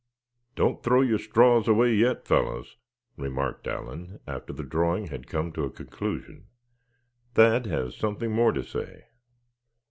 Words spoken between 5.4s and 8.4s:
to a conclusion; "Thad has something